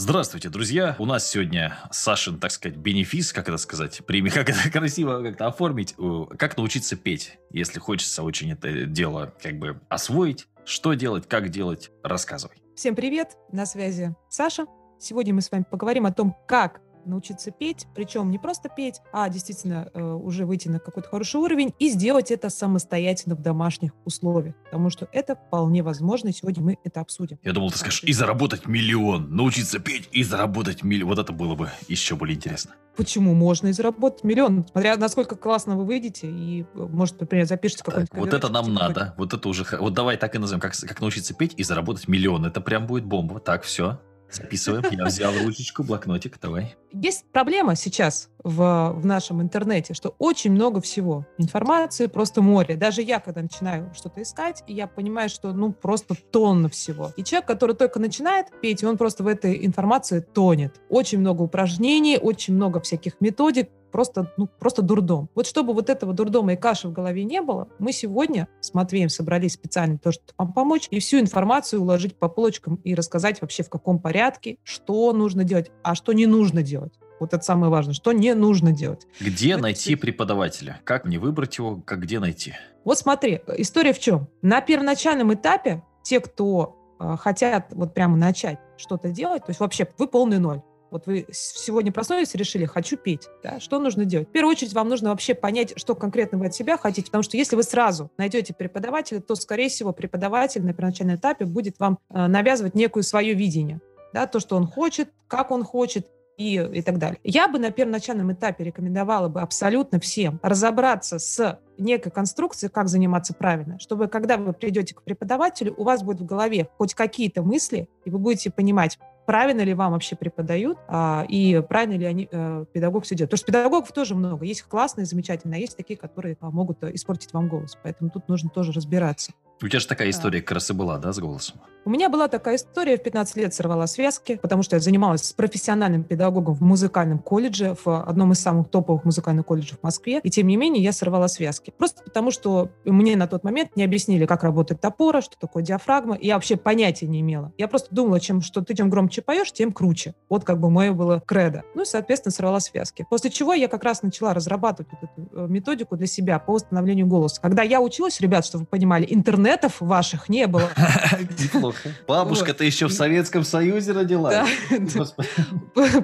[0.00, 0.94] Здравствуйте, друзья!
[1.00, 5.48] У нас сегодня Сашин, так сказать, бенефис, как это сказать, премия, как это красиво как-то
[5.48, 5.96] оформить,
[6.38, 11.90] как научиться петь, если хочется очень это дело как бы освоить, что делать, как делать,
[12.04, 12.62] рассказывай.
[12.76, 14.66] Всем привет, на связи Саша.
[15.00, 19.28] Сегодня мы с вами поговорим о том, как научиться петь, причем не просто петь, а
[19.28, 24.54] действительно э, уже выйти на какой-то хороший уровень и сделать это самостоятельно в домашних условиях,
[24.64, 27.38] потому что это вполне возможно, и сегодня мы это обсудим.
[27.42, 31.08] Я думал, ты скажешь, и заработать миллион, научиться петь и заработать миллион.
[31.08, 32.74] Вот это было бы еще более интересно.
[32.96, 38.12] Почему можно и заработать миллион, смотря насколько классно вы выйдете и, может, например, запишите какой-нибудь
[38.12, 41.34] Вот это нам надо, вот это уже, вот давай так и назовем, как, как научиться
[41.34, 42.44] петь и заработать миллион.
[42.44, 43.38] Это прям будет бомба.
[43.40, 44.00] Так, все.
[44.30, 44.84] Записываем.
[44.90, 46.76] Я взял ручечку, блокнотик, давай.
[46.92, 51.26] Есть проблема сейчас в, в нашем интернете, что очень много всего.
[51.38, 52.76] Информации просто море.
[52.76, 57.12] Даже я, когда начинаю что-то искать, я понимаю, что ну просто тонна всего.
[57.16, 60.80] И человек, который только начинает петь, он просто в этой информации тонет.
[60.88, 65.28] Очень много упражнений, очень много всяких методик, просто, ну, просто дурдом.
[65.34, 69.08] Вот чтобы вот этого дурдома и каши в голове не было, мы сегодня с Матвеем
[69.08, 73.62] собрались специально то, чтобы вам помочь, и всю информацию уложить по полочкам и рассказать вообще
[73.62, 76.92] в каком порядке, что нужно делать, а что не нужно делать.
[77.20, 79.06] Вот это самое важное, что не нужно делать.
[79.20, 80.80] Где вот найти преподавателя?
[80.84, 81.80] Как мне выбрать его?
[81.84, 82.54] Как где найти?
[82.84, 84.28] Вот смотри, история в чем?
[84.42, 89.86] На первоначальном этапе те, кто э, хотят вот прямо начать что-то делать, то есть вообще
[89.98, 90.62] вы полный ноль.
[90.90, 93.28] Вот вы сегодня проснулись и решили, хочу петь.
[93.42, 93.60] Да?
[93.60, 94.28] Что нужно делать?
[94.28, 97.36] В первую очередь вам нужно вообще понять, что конкретно вы от себя хотите, потому что
[97.36, 102.26] если вы сразу найдете преподавателя, то, скорее всего, преподаватель на первоначальном этапе будет вам э,
[102.26, 103.80] навязывать некое свое видение.
[104.14, 104.26] Да?
[104.26, 106.06] То, что он хочет, как он хочет,
[106.38, 107.18] и, и так далее.
[107.24, 113.34] Я бы на первоначальном этапе рекомендовала бы абсолютно всем разобраться с некой конструкцией, как заниматься
[113.34, 117.88] правильно, чтобы когда вы придете к преподавателю, у вас будет в голове хоть какие-то мысли,
[118.04, 122.64] и вы будете понимать, правильно ли вам вообще преподают, а, и правильно ли они, а,
[122.66, 123.30] педагог все делает.
[123.30, 124.44] Потому что педагогов тоже много.
[124.44, 127.76] Есть классные, замечательные, а есть такие, которые а, могут э, испортить вам голос.
[127.82, 129.32] Поэтому тут нужно тоже разбираться.
[129.60, 131.60] У тебя же такая история как раз и была, да, с голосом?
[131.84, 135.32] У меня была такая история, в 15 лет сорвала связки, потому что я занималась с
[135.32, 140.28] профессиональным педагогом в музыкальном колледже, в одном из самых топовых музыкальных колледжей в Москве, и
[140.28, 141.72] тем не менее я сорвала связки.
[141.76, 146.16] Просто потому, что мне на тот момент не объяснили, как работает топора, что такое диафрагма,
[146.16, 147.52] и я вообще понятия не имела.
[147.56, 150.14] Я просто думала, чем, что ты чем громче поешь, тем круче.
[150.28, 151.64] Вот как бы мое было кредо.
[151.74, 153.06] Ну и, соответственно, сорвала связки.
[153.08, 157.06] После чего я как раз начала разрабатывать вот эту э, методику для себя по восстановлению
[157.06, 157.40] голоса.
[157.40, 159.06] Когда я училась, ребят, чтобы вы понимали,
[159.48, 160.70] интернетов ваших не было.
[161.38, 161.90] Неплохо.
[162.06, 164.36] Бабушка-то еще в Советском Союзе родилась.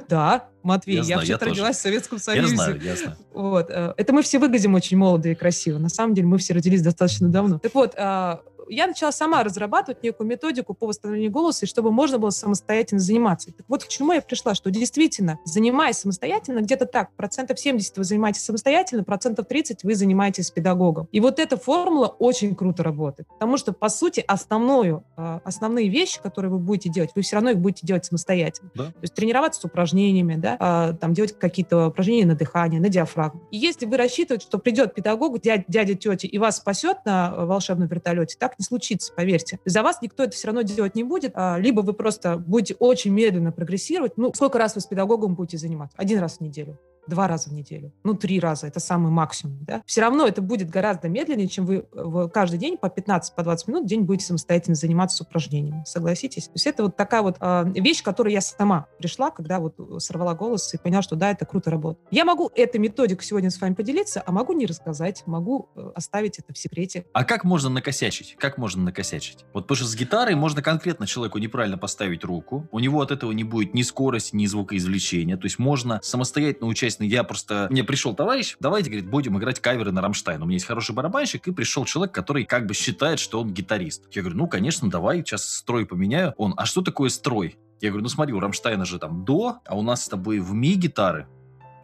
[0.09, 2.49] Да, Матвей, я вообще родилась в Советском Союзе.
[2.49, 3.17] Я знаю, ясно.
[3.35, 3.67] Вот.
[3.69, 5.79] Э, это мы все выглядим очень молодо и красиво.
[5.79, 7.59] На самом деле мы все родились достаточно давно.
[7.59, 12.19] Так вот, а, я начала сама разрабатывать некую методику по восстановлению голоса, и чтобы можно
[12.19, 13.53] было самостоятельно заниматься.
[13.53, 18.05] Так вот, к чему я пришла, что действительно, занимаясь самостоятельно, где-то так, процентов 70 вы
[18.05, 21.09] занимаетесь самостоятельно, процентов 30 вы занимаетесь с педагогом.
[21.13, 26.21] И вот эта формула очень круто работает, потому что, по сути, основную, а, основные вещи,
[26.23, 28.71] которые вы будете делать, вы все равно их будете делать самостоятельно.
[28.75, 28.85] Да.
[28.87, 33.43] То есть тренироваться с упражнениями, да, а, там делать какие-то упражнения на дыхание, на диафрагму.
[33.51, 37.89] И если вы рассчитываете, что придет педагог, дядя, дядя тетя, и вас спасет на волшебном
[37.89, 39.59] вертолете, так не случится, поверьте.
[39.65, 43.13] За вас никто это все равно делать не будет, а, либо вы просто будете очень
[43.13, 44.17] медленно прогрессировать.
[44.17, 45.97] Ну, сколько раз вы с педагогом будете заниматься?
[45.99, 49.83] Один раз в неделю два раза в неделю, ну, три раза, это самый максимум, да,
[49.87, 51.87] все равно это будет гораздо медленнее, чем вы
[52.31, 56.45] каждый день по 15, по 20 минут в день будете самостоятельно заниматься упражнениями, согласитесь?
[56.45, 59.75] То есть это вот такая вот э, вещь, к которой я сама пришла, когда вот
[59.99, 62.07] сорвала голос и поняла, что да, это круто работает.
[62.11, 66.39] Я могу эту методику сегодня с вами поделиться, а могу не рассказать, могу э, оставить
[66.39, 67.07] это в секрете.
[67.13, 68.37] А как можно накосячить?
[68.39, 69.45] Как можно накосячить?
[69.53, 73.33] Вот потому что с гитарой можно конкретно человеку неправильно поставить руку, у него от этого
[73.33, 77.69] не будет ни скорости, ни звукоизвлечения, то есть можно самостоятельно учиться естественно, я просто...
[77.71, 80.43] Мне пришел товарищ, давайте, говорит, будем играть каверы на Рамштайн.
[80.43, 84.05] У меня есть хороший барабанщик, и пришел человек, который как бы считает, что он гитарист.
[84.13, 86.35] Я говорю, ну, конечно, давай, сейчас строй поменяю.
[86.37, 87.57] Он, а что такое строй?
[87.81, 90.53] Я говорю, ну смотри, у Рамштайна же там до, а у нас с тобой в
[90.55, 91.27] ми гитары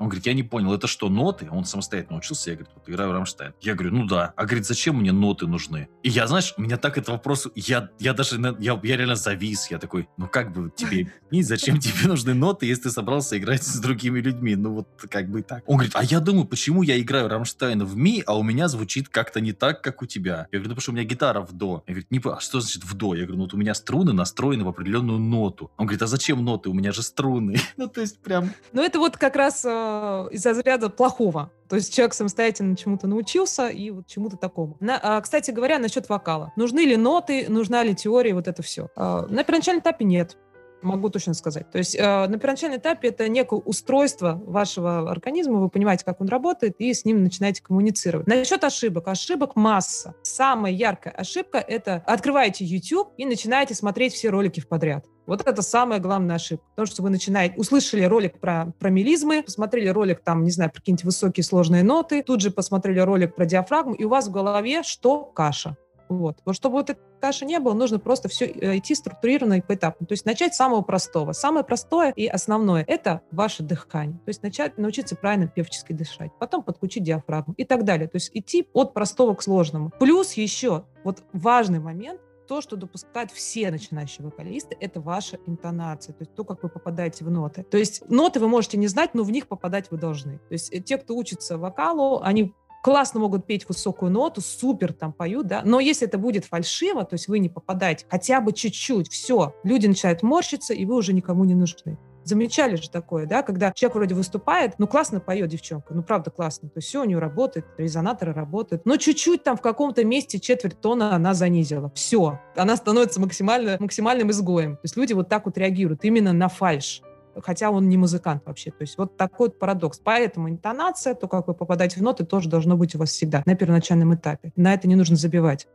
[0.01, 1.49] он говорит, я не понял, это что, ноты?
[1.51, 3.53] Он самостоятельно учился, я, говорит, вот играю Рамштайн.
[3.61, 4.33] Я говорю, ну да.
[4.37, 5.89] А говорит, зачем мне ноты нужны?
[6.03, 9.71] И я, знаешь, меня так этот вопрос, я, я даже, я, я реально завис.
[9.71, 13.63] Я такой, ну как бы тебе, и зачем тебе нужны ноты, если ты собрался играть
[13.63, 14.57] с другими людьми?
[14.57, 15.63] Ну вот как бы так.
[15.67, 19.09] Он говорит, а я думаю, почему я играю Рамштайн в ми, а у меня звучит
[19.09, 20.49] как-то не так, как у тебя?
[20.51, 21.85] Я говорю, ну потому что у меня гитара в до.
[21.87, 23.15] Я говорю, не, а что значит в до?
[23.15, 25.71] Я говорю, ну вот у меня струны настроены в определенную ноту.
[25.77, 26.71] Он говорит, а зачем ноты?
[26.71, 27.57] У меня же струны.
[27.77, 28.51] ну то есть прям...
[28.73, 29.90] Ну это вот как раз Э,
[30.31, 31.51] из разряда плохого.
[31.69, 34.77] То есть человек самостоятельно чему-то научился и вот чему-то такому.
[34.81, 36.53] На, а, кстати говоря, насчет вокала.
[36.57, 38.89] Нужны ли ноты, нужна ли теория, вот это все.
[38.97, 40.37] А, на первоначальном этапе нет.
[40.83, 41.71] Могу точно сказать.
[41.71, 46.29] То есть э, на первоначальном этапе это некое устройство вашего организма, вы понимаете, как он
[46.29, 48.27] работает, и с ним начинаете коммуницировать.
[48.27, 49.09] Насчет ошибок.
[49.09, 50.15] Ошибок масса.
[50.23, 55.05] Самая яркая ошибка— это открываете YouTube и начинаете смотреть все ролики в подряд.
[55.31, 56.67] Вот это самая главная ошибка.
[56.71, 60.81] Потому что вы начинаете, услышали ролик про, про мелизмы, посмотрели ролик там, не знаю, про
[60.81, 64.83] какие-нибудь высокие сложные ноты, тут же посмотрели ролик про диафрагму, и у вас в голове
[64.83, 65.23] что?
[65.23, 65.77] Каша.
[66.09, 66.39] Вот.
[66.45, 70.05] Вот чтобы вот этой каши не было, нужно просто все э, идти структурированно и поэтапно.
[70.05, 71.31] То есть начать с самого простого.
[71.31, 74.19] Самое простое и основное– это ваше дыхание.
[74.25, 76.33] То есть начать, научиться правильно певчески дышать.
[76.41, 78.09] Потом подключить диафрагму и так далее.
[78.09, 79.93] То есть идти от простого к сложному.
[80.01, 86.23] Плюс еще вот важный момент, то, что допускают все начинающие вокалисты, это ваша интонация, то
[86.23, 87.63] есть то, как вы попадаете в ноты.
[87.63, 90.39] То есть ноты вы можете не знать, но в них попадать вы должны.
[90.39, 92.53] То есть э, те, кто учится вокалу, они
[92.83, 97.15] классно могут петь высокую ноту, супер там поют, да, но если это будет фальшиво, то
[97.15, 101.45] есть вы не попадаете хотя бы чуть-чуть, все, люди начинают морщиться, и вы уже никому
[101.45, 101.99] не нужны.
[102.25, 106.69] Замечали же такое, да, когда человек вроде выступает, ну классно поет девчонка, ну правда классно,
[106.69, 110.81] то есть все у нее работает, резонаторы работают, но чуть-чуть там в каком-то месте четверть
[110.81, 114.77] тона она занизила, все, она становится максимально, максимальным изгоем.
[114.77, 117.03] То есть люди вот так вот реагируют именно на фальш
[117.43, 118.71] хотя он не музыкант вообще.
[118.71, 120.01] То есть вот такой вот парадокс.
[120.03, 123.55] Поэтому интонация, то, как вы попадаете в ноты, тоже должно быть у вас всегда на
[123.55, 124.53] первоначальном этапе.
[124.57, 125.67] На это не нужно забивать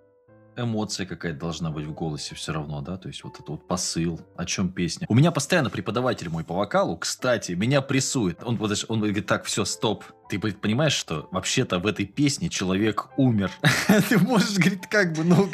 [0.57, 4.19] эмоция какая-то должна быть в голосе все равно, да, то есть вот это вот посыл,
[4.35, 5.05] о чем песня.
[5.09, 8.43] У меня постоянно преподаватель мой по вокалу, кстати, меня прессует.
[8.43, 13.51] Он, он говорит, так, все, стоп, ты понимаешь, что вообще-то в этой песне человек умер.
[14.09, 15.47] Ты можешь говорить, как бы, ну,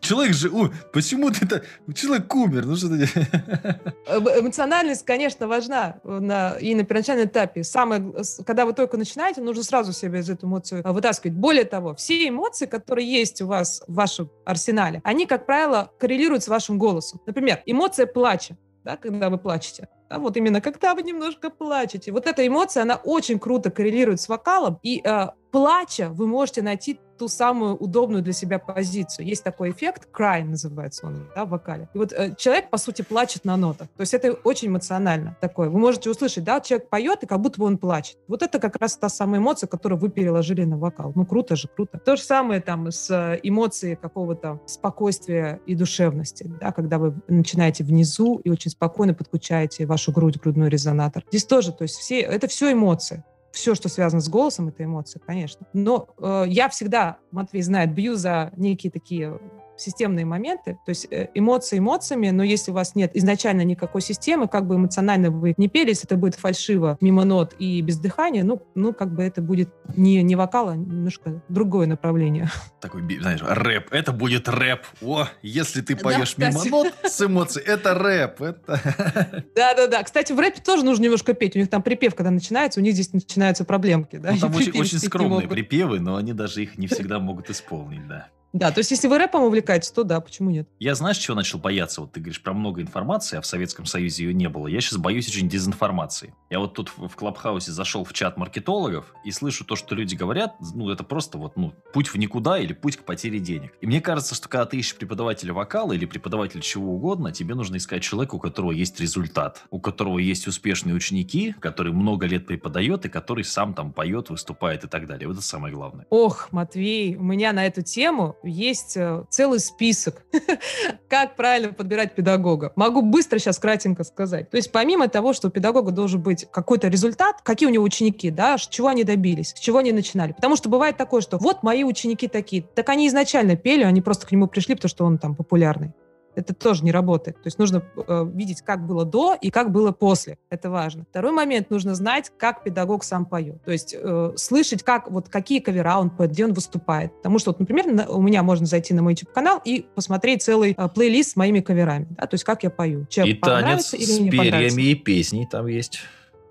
[0.00, 0.50] человек же,
[0.92, 3.04] почему ты это, человек умер, ну что ты...
[4.40, 7.64] Эмоциональность, конечно, важна на, и на первоначальном этапе.
[7.64, 8.14] Самое,
[8.46, 11.36] когда вы только начинаете, нужно сразу себе из эту эмоцию вытаскивать.
[11.36, 16.44] Более того, все эмоции, которые есть у вас в вашем арсенале, они, как правило, коррелируют
[16.44, 17.20] с вашим голосом.
[17.26, 22.12] Например, эмоция плача, да, когда вы плачете да, вот именно когда вы немножко плачете.
[22.12, 27.00] Вот эта эмоция, она очень круто коррелирует с вокалом, и э, плача вы можете найти
[27.18, 29.26] ту самую удобную для себя позицию.
[29.26, 31.88] Есть такой эффект, cry называется он, да, в вокале.
[31.92, 33.88] И вот э, человек, по сути, плачет на нотах.
[33.96, 35.68] То есть это очень эмоционально такое.
[35.68, 38.16] Вы можете услышать, да, человек поет, и как будто бы он плачет.
[38.28, 41.12] Вот это как раз та самая эмоция, которую вы переложили на вокал.
[41.14, 41.98] Ну, круто же, круто.
[41.98, 47.82] То же самое там с э, эмоцией какого-то спокойствия и душевности, да, когда вы начинаете
[47.82, 51.24] внизу и очень спокойно подключаете вашу грудь, грудной резонатор.
[51.28, 53.24] Здесь тоже, то есть все, это все эмоции
[53.58, 55.66] все, что связано с голосом, это эмоции, конечно.
[55.72, 59.38] Но э, я всегда, Матвей знает, бью за некие такие
[59.80, 64.48] системные моменты, то есть э, эмоции эмоциями, но если у вас нет изначально никакой системы,
[64.48, 68.44] как бы эмоционально вы не пели, если это будет фальшиво, мимо нот и без дыхания,
[68.44, 72.50] ну, ну как бы это будет не, не вокал, а немножко другое направление.
[72.80, 73.92] Такой, знаешь, рэп.
[73.92, 74.82] Это будет рэп.
[75.02, 78.42] О, если ты поешь да, мимо нот с эмоцией, это рэп.
[78.42, 79.44] Это...
[79.56, 80.02] Да-да-да.
[80.02, 81.56] Кстати, в рэпе тоже нужно немножко петь.
[81.56, 84.16] У них там припев, когда начинается, у них здесь начинаются проблемки.
[84.16, 84.32] Да?
[84.32, 88.28] Ну, там очень, очень скромные припевы, но они даже их не всегда могут исполнить, да.
[88.52, 90.68] Да, то есть если вы рэпом увлекаетесь, то да, почему нет?
[90.78, 92.00] Я знаешь, чего начал бояться?
[92.00, 94.66] Вот ты говоришь про много информации, а в Советском Союзе ее не было.
[94.66, 96.34] Я сейчас боюсь очень дезинформации.
[96.48, 100.54] Я вот тут в Клабхаусе зашел в чат маркетологов и слышу то, что люди говорят,
[100.74, 103.72] ну, это просто вот, ну, путь в никуда или путь к потере денег.
[103.82, 107.76] И мне кажется, что когда ты ищешь преподавателя вокала или преподавателя чего угодно, тебе нужно
[107.76, 113.04] искать человека, у которого есть результат, у которого есть успешные ученики, который много лет преподает
[113.04, 115.28] и который сам там поет, выступает и так далее.
[115.28, 116.06] Вот это самое главное.
[116.08, 120.22] Ох, Матвей, у меня на эту тему есть э, целый список,
[121.08, 122.72] как правильно подбирать педагога.
[122.76, 124.50] Могу быстро сейчас кратенько сказать.
[124.50, 128.30] То есть помимо того, что у педагога должен быть какой-то результат, какие у него ученики,
[128.30, 130.32] да, чего они добились, с чего они начинали.
[130.32, 134.26] Потому что бывает такое, что вот мои ученики такие, так они изначально пели, они просто
[134.26, 135.92] к нему пришли, потому что он там популярный
[136.38, 137.36] это тоже не работает.
[137.36, 140.38] То есть нужно э, видеть, как было до и как было после.
[140.50, 141.04] Это важно.
[141.10, 143.62] Второй момент, нужно знать, как педагог сам поет.
[143.64, 147.14] То есть э, слышать, как, вот, какие кавера он поет, где он выступает.
[147.16, 150.74] Потому что, вот, например, на, у меня можно зайти на мой YouTube-канал и посмотреть целый
[150.76, 152.06] э, плейлист с моими каверами.
[152.10, 152.26] Да?
[152.26, 153.06] То есть как я пою.
[153.06, 156.00] Человек и танец или с перьями и песни там есть.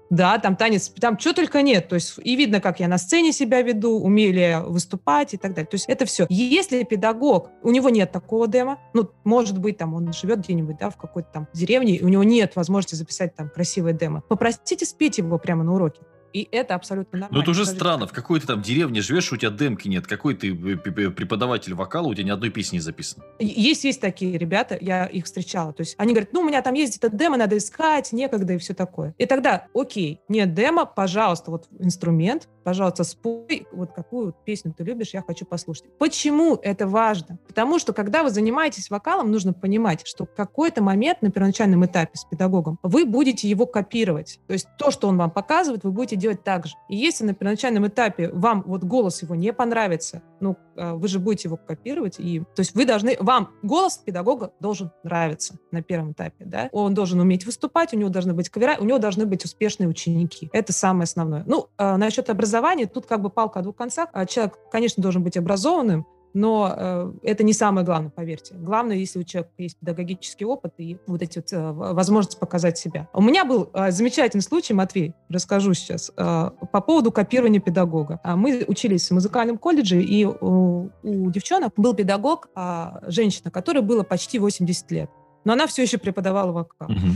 [0.09, 1.89] Да, там танец, там что только нет.
[1.89, 5.37] То есть и видно, как я на сцене себя веду, умею ли я выступать и
[5.37, 5.67] так далее.
[5.67, 6.25] То есть это все.
[6.29, 10.89] Если педагог, у него нет такого демо, ну, может быть, там он живет где-нибудь, да,
[10.89, 15.17] в какой-то там деревне, и у него нет возможности записать там красивое демо, попросите спеть
[15.17, 16.01] его прямо на уроке.
[16.33, 17.35] И это абсолютно нормально.
[17.35, 18.07] Ну, это уже Скажите, странно.
[18.07, 20.07] В какой ты там деревне живешь, у тебя демки нет.
[20.07, 23.23] Какой ты э, преподаватель вокала, у тебя ни одной песни не записано.
[23.39, 25.73] Есть, есть такие ребята, я их встречала.
[25.73, 28.57] То есть они говорят, ну, у меня там есть это демо, надо искать, некогда и
[28.57, 29.13] все такое.
[29.17, 35.13] И тогда, окей, нет демо, пожалуйста, вот инструмент, пожалуйста, спой, вот какую песню ты любишь,
[35.13, 35.85] я хочу послушать.
[35.97, 37.39] Почему это важно?
[37.47, 42.11] Потому что, когда вы занимаетесь вокалом, нужно понимать, что в какой-то момент на первоначальном этапе
[42.15, 44.39] с педагогом вы будете его копировать.
[44.47, 46.75] То есть то, что он вам показывает, вы будете делать так же.
[46.89, 51.19] И если на первоначальном этапе вам вот голос его не понравится, ну, а, вы же
[51.19, 56.11] будете его копировать, и, то есть вы должны, вам голос педагога должен нравиться на первом
[56.11, 59.45] этапе, да, он должен уметь выступать, у него должны быть кавера, у него должны быть
[59.45, 60.49] успешные ученики.
[60.53, 61.43] Это самое основное.
[61.45, 64.09] Ну, а, насчет образования, тут как бы палка о двух концах.
[64.13, 66.05] А, Человек, конечно, должен быть образованным,
[66.37, 68.53] но э, это не самое главное, поверьте.
[68.53, 73.09] Главное, если у человека есть педагогический опыт и вот эти вот, э, возможности показать себя.
[73.11, 78.19] У меня был э, замечательный случай, Матвей, расскажу сейчас, по поводу копирования педагога.
[78.23, 83.81] А Мы учились в музыкальном колледже, и у, у девчонок был педагог, а, женщина, которой
[83.81, 85.09] было почти 80 лет.
[85.43, 86.89] Но она все еще преподавала вокал.
[86.89, 87.15] Мгм.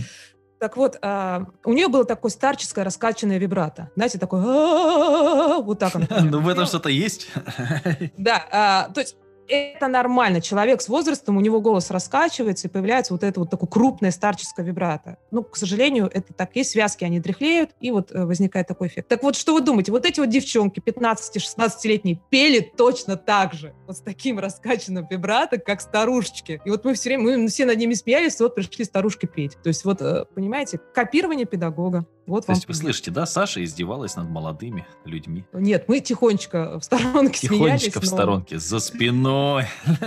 [0.61, 3.89] Так вот, а, у нее было такое старческое раскачанное вибрато.
[3.95, 4.43] Знаете, такое...
[4.43, 6.05] Вот так она.
[6.21, 7.29] Ну, в этом что-то есть.
[8.17, 9.15] Да, а, то есть
[9.51, 10.39] это нормально.
[10.39, 14.65] Человек с возрастом, у него голос раскачивается, и появляется вот это вот такое крупное старческое
[14.65, 15.17] вибрато.
[15.29, 16.55] Ну, к сожалению, это так.
[16.55, 19.09] Есть связки, они дряхлеют, и вот э, возникает такой эффект.
[19.09, 19.91] Так вот, что вы думаете?
[19.91, 25.81] Вот эти вот девчонки 15-16-летние пели точно так же, вот с таким раскачанным вибрато, как
[25.81, 26.61] старушечки.
[26.63, 29.57] И вот мы все время, мы все над ними смеялись, и вот пришли старушки петь.
[29.61, 32.05] То есть вот, э, понимаете, копирование педагога.
[32.31, 35.43] Вот То есть вы слышите, да, Саша издевалась над молодыми людьми.
[35.51, 37.41] Нет, мы тихонечко в сторонке.
[37.41, 39.65] Тихонечко в но- сторонке, за спиной.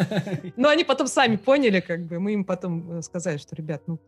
[0.56, 4.00] Но они потом сами поняли, как бы, мы им потом э, сказали, что, ребят, ну,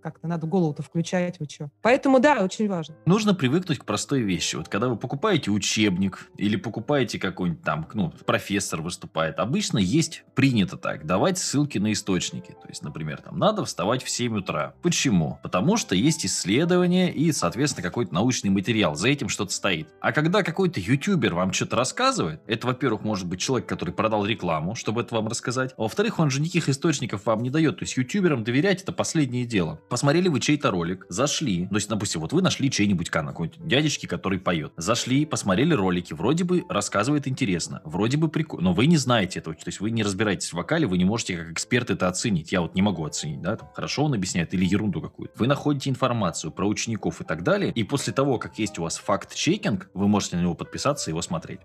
[0.00, 1.70] как-то надо голову-то включать, вы что.
[1.82, 2.96] Поэтому, да, очень важно.
[3.06, 4.56] Нужно привыкнуть к простой вещи.
[4.56, 10.76] Вот когда вы покупаете учебник или покупаете какой-нибудь там, ну, профессор выступает, обычно есть принято
[10.76, 12.52] так, давать ссылки на источники.
[12.52, 14.74] То есть, например, там надо вставать в 7 утра.
[14.82, 15.38] Почему?
[15.42, 18.94] Потому что есть исследования и, соответственно, какой-то научный материал.
[18.94, 19.88] За этим что-то стоит.
[20.00, 24.74] А когда какой-то ютубер вам что-то рассказывает, это, во-первых, может быть человек, который продал рекламу,
[24.74, 25.74] чтобы это вам рассказать.
[25.76, 27.78] А во-вторых, он же никаких источников вам не дает.
[27.78, 29.80] То есть ютуберам доверять это последнее дело.
[29.90, 34.06] Посмотрели вы чей-то ролик, зашли, то есть, допустим, вот вы нашли чей-нибудь канал, какой-нибудь дядечки,
[34.06, 34.72] который поет.
[34.76, 39.56] Зашли, посмотрели ролики, вроде бы рассказывает интересно, вроде бы прикольно, но вы не знаете этого,
[39.56, 42.52] то есть вы не разбираетесь в вокале, вы не можете как эксперт это оценить.
[42.52, 45.34] Я вот не могу оценить, да, там, хорошо он объясняет или ерунду какую-то.
[45.36, 48.96] Вы находите информацию про учеников и так далее, и после того, как есть у вас
[48.96, 51.58] факт-чекинг, вы можете на него подписаться и его смотреть.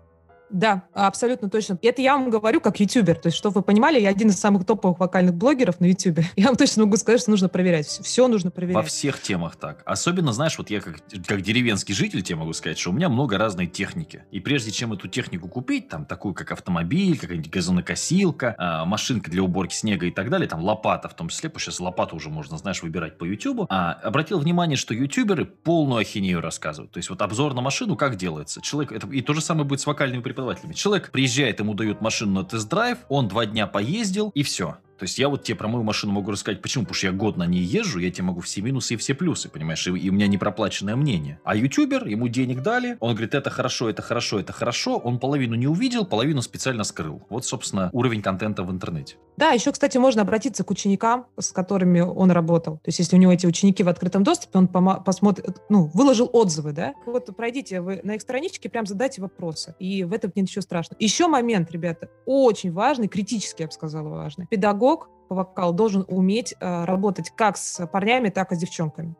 [0.50, 1.78] Да, абсолютно точно.
[1.82, 3.16] Это я вам говорю как ютубер.
[3.16, 6.24] То есть, чтобы вы понимали, я один из самых топовых вокальных блогеров на ютубе.
[6.36, 7.86] Я вам точно могу сказать, что нужно проверять.
[7.86, 8.86] Все, нужно Во проверять.
[8.86, 9.82] всех темах так.
[9.84, 13.38] Особенно, знаешь, вот я как, как деревенский житель тебе могу сказать, что у меня много
[13.38, 14.24] разной техники.
[14.30, 19.42] И прежде чем эту технику купить, там такую как автомобиль, какая-нибудь газонокосилка, а, машинка для
[19.42, 22.30] уборки снега и так далее, там лопата в том числе, потому что сейчас лопату уже
[22.30, 26.92] можно, знаешь, выбирать по ютубу, а, обратил внимание, что ютуберы полную ахинею рассказывают.
[26.92, 28.60] То есть вот обзор на машину как делается?
[28.60, 30.74] Человек, это, и то же самое будет с вокальными преподавателями.
[30.74, 34.76] Человек приезжает, ему дают машину на тест-драйв, он два дня поездил, и все.
[34.98, 37.36] То есть я вот тебе про мою машину могу рассказать, почему, потому что я год
[37.36, 40.12] на ней езжу, я тебе могу все минусы и все плюсы, понимаешь, и, и у
[40.12, 41.38] меня непроплаченное мнение.
[41.44, 45.54] А ютубер, ему денег дали, он говорит, это хорошо, это хорошо, это хорошо, он половину
[45.54, 47.22] не увидел, половину специально скрыл.
[47.28, 49.16] Вот, собственно, уровень контента в интернете.
[49.36, 52.76] Да, еще, кстати, можно обратиться к ученикам, с которыми он работал.
[52.76, 56.72] То есть, если у него эти ученики в открытом доступе, он посмотрит, ну, выложил отзывы,
[56.72, 56.94] да?
[57.04, 59.74] Вот пройдите вы на их страничке, прям задайте вопросы.
[59.78, 60.96] И в этом нет ничего страшного.
[61.02, 64.46] Еще момент, ребята, очень важный, критически, я бы сказала, важный.
[64.46, 64.85] Педагог
[65.28, 69.16] по вокалу должен уметь э, работать как с парнями, так и с девчонками.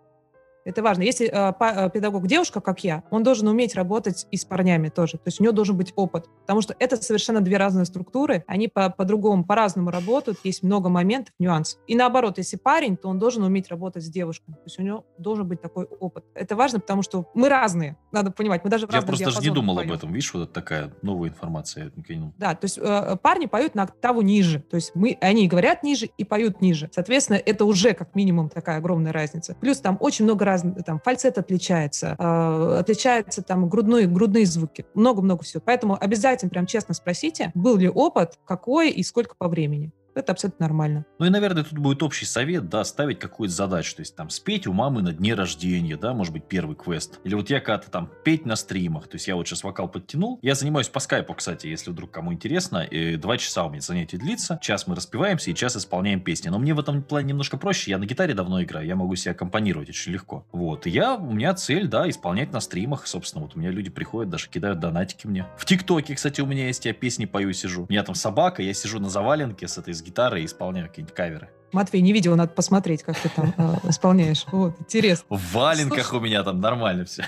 [0.67, 1.03] Это важно.
[1.03, 5.13] Если э, педагог девушка, как я, он должен уметь работать и с парнями тоже.
[5.13, 6.27] То есть у него должен быть опыт.
[6.41, 8.45] Потому что это совершенно две разные структуры.
[8.47, 10.39] Они по- по-другому, по-разному работают.
[10.45, 11.81] Есть много моментов, нюансов.
[11.87, 14.53] И наоборот, если парень, то он должен уметь работать с девушкой.
[14.55, 16.25] То есть у него должен быть такой опыт.
[16.35, 17.97] Это важно, потому что мы разные.
[18.13, 18.65] Надо понимать.
[18.65, 19.97] Мы даже Я просто даже не думал об поем.
[19.97, 20.13] этом.
[20.13, 21.93] Видишь, вот это такая новая информация.
[22.39, 24.61] Да, то есть э, парни поют на октаву ниже.
[24.61, 26.91] То есть мы, они говорят ниже и поют ниже.
[26.93, 29.55] Соответственно, это уже как минимум такая огромная разница.
[29.61, 34.87] Плюс там очень много разных, там фальцет отличается, э, отличаются там грудные, грудные звуки.
[34.95, 35.63] Много-много всего.
[35.65, 39.93] Поэтому обязательно прям честно спросите, был ли опыт, какой и сколько по времени.
[40.17, 41.05] Это абсолютно нормально.
[41.19, 43.97] Ну и, наверное, тут будет общий совет, да, ставить какую-то задачу.
[43.97, 47.21] То есть там спеть у мамы на дне рождения, да, может быть, первый квест.
[47.23, 49.09] Или вот я когда-то там петь на стримах.
[49.09, 50.39] То есть я вот сейчас вокал подтянул.
[50.41, 52.79] Я занимаюсь по скайпу, кстати, если вдруг кому интересно.
[52.79, 54.59] И два часа у меня занятие длится.
[54.63, 56.49] Час мы распеваемся и час исполняем песни.
[56.49, 57.91] Но мне в этом плане немножко проще.
[57.91, 58.87] Я на гитаре давно играю.
[58.87, 60.47] Я могу себя аккомпанировать очень легко.
[60.51, 60.87] Вот.
[60.87, 63.07] И я, у меня цель, да, исполнять на стримах.
[63.07, 65.45] Собственно, вот у меня люди приходят, даже кидают донатики мне.
[65.59, 66.87] В ТикТоке, кстати, у меня есть.
[66.87, 67.85] Я песни пою, сижу.
[67.85, 71.15] У меня там собака, я сижу на заваленке с этой с гитарой и исполняю какие-нибудь
[71.15, 71.51] каверы.
[71.73, 74.47] Матвей, не видел, надо посмотреть, как ты там э, исполняешь.
[74.53, 75.27] Вот, интересно.
[75.29, 77.25] В валенках у меня там нормально все.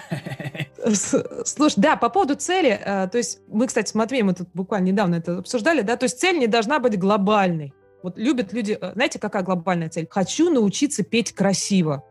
[1.44, 4.86] Слушай, да, по поводу цели, э, то есть мы, кстати, с Матвеем мы тут буквально
[4.86, 7.74] недавно это обсуждали, да, то есть цель не должна быть глобальной.
[8.02, 10.06] Вот любят люди, э, знаете, какая глобальная цель?
[10.08, 12.04] Хочу научиться петь красиво.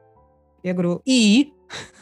[0.64, 1.54] Я говорю, и?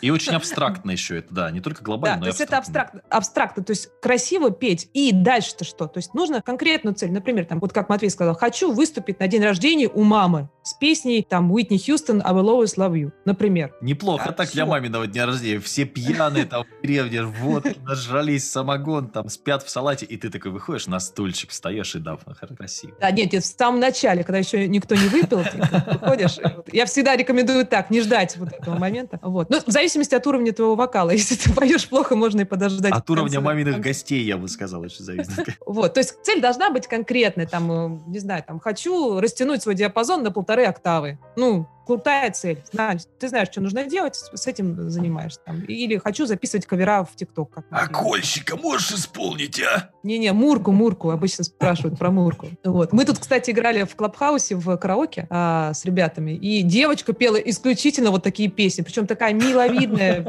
[0.01, 3.01] И очень абстрактно еще это, да, не только глобально, да, но то есть это абстрактно.
[3.09, 5.87] абстрактно, то есть красиво петь, и дальше-то что?
[5.87, 9.43] То есть нужно конкретную цель, например, там, вот как Матвей сказал, хочу выступить на день
[9.43, 13.73] рождения у мамы с песней там Уитни Хьюстон «I will always love you», например.
[13.81, 15.59] Неплохо А так для маминого дня рождения.
[15.59, 20.51] Все пьяные там в деревне, вот, нажрались самогон, там спят в салате, и ты такой
[20.51, 22.17] выходишь на стульчик, встаешь и да,
[22.57, 22.93] красиво.
[22.99, 25.57] Да, нет, нет, в самом начале, когда еще никто не выпил, ты
[25.99, 26.37] выходишь.
[26.71, 29.19] Я всегда рекомендую так, не ждать вот этого момента.
[29.21, 29.49] Вот.
[29.55, 31.09] Ну, в зависимости от уровня твоего вокала.
[31.11, 32.91] Если ты поешь плохо, можно и подождать.
[32.91, 35.31] От уровня маминых гостей, я бы сказал, очень зависит.
[35.65, 39.75] Вот, то есть цель должна быть конкретной, там, э, не знаю, там, хочу растянуть свой
[39.75, 41.17] диапазон на полторы октавы.
[41.35, 42.63] Ну, крутая цель.
[42.71, 45.39] Знаешь, ты знаешь, что нужно делать, с этим занимаешься.
[45.45, 45.61] Там.
[45.61, 47.57] Или хочу записывать кавера в ТикТок.
[47.69, 49.89] А кольщика можешь исполнить, а?
[50.03, 51.09] Не-не, Мурку, Мурку.
[51.11, 52.47] Обычно спрашивают про Мурку.
[52.63, 52.93] Вот.
[52.93, 58.11] Мы тут, кстати, играли в Клабхаусе в караоке а, с ребятами, и девочка пела исключительно
[58.11, 58.81] вот такие песни.
[58.81, 60.21] Причем такая миловидная,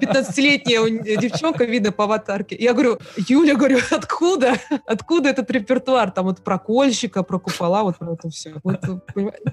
[0.00, 0.88] 15-летняя у-
[1.20, 2.56] девчонка, видно по аватарке.
[2.58, 2.98] Я говорю,
[3.28, 4.54] Юля, говорю, откуда?
[4.86, 6.10] Откуда этот репертуар?
[6.10, 8.54] Там вот про кольщика, про купола, вот про это все.
[8.62, 8.80] Вот,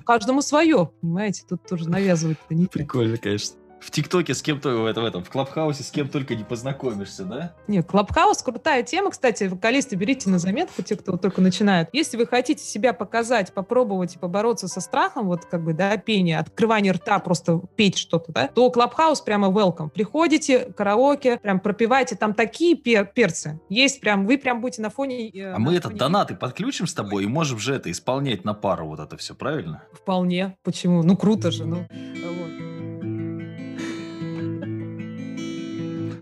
[0.05, 1.30] каждому свое, понимаете?
[1.47, 3.57] Тут тоже навязывать-то не Прикольно, конечно.
[3.81, 7.55] В ТикТоке с кем-то в этом, в Клабхаусе с кем только не познакомишься, да?
[7.67, 11.89] Нет, Клабхаус крутая тема, кстати, вокалисты берите на заметку, те, кто вот только начинают.
[11.91, 16.37] Если вы хотите себя показать, попробовать и побороться со страхом, вот как бы, да, пение,
[16.37, 19.89] открывание рта, просто петь что-то, да, то Клабхаус прямо welcome.
[19.89, 23.59] Приходите, караоке, прям пропевайте, там такие пер- перцы.
[23.67, 25.29] Есть прям, вы прям будете на фоне...
[25.31, 28.45] э, А на мы этот фоне- донаты подключим с тобой и можем же это исполнять
[28.45, 29.83] на пару вот это все, правильно?
[29.91, 30.55] Вполне.
[30.63, 31.01] Почему?
[31.01, 31.87] Ну, круто же, ну.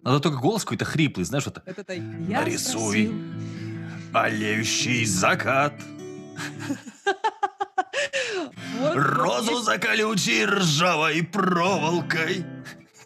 [0.10, 0.14] Вот.
[0.14, 1.70] Надо только голос какой-то хриплый, знаешь, вот это.
[1.70, 3.06] Это Нарисуй.
[3.06, 3.14] спросил.
[4.12, 5.74] Олеющий закат,
[8.96, 12.44] розу за колючей ржавой проволокой.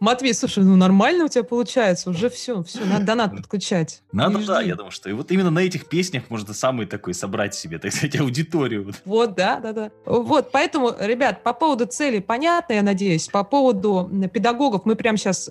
[0.04, 4.04] Матвей, слушай, ну нормально у тебя получается, уже все, все, надо донат подключать.
[4.12, 7.56] Надо, да, я думаю, что и вот именно на этих песнях можно самый такой собрать
[7.56, 8.92] себе, так сказать, аудиторию.
[9.06, 9.36] Вот.
[9.36, 9.92] Да, да, да.
[10.06, 13.30] Вот, поэтому, ребят, по поводу цели понятно, я надеюсь.
[13.30, 15.50] По поводу педагогов мы прямо сейчас,